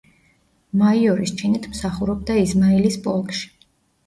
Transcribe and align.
მაიორის 0.81 1.33
ჩინით 1.41 1.67
მსახურობდა 1.75 2.39
იზმაილის 2.45 2.99
პოლკში. 3.05 3.47